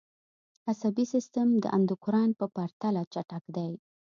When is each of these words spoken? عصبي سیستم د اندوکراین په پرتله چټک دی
عصبي 0.69 1.05
سیستم 1.13 1.47
د 1.63 1.65
اندوکراین 1.77 2.31
په 2.39 2.45
پرتله 2.55 3.01
چټک 3.13 3.43
دی 3.55 3.69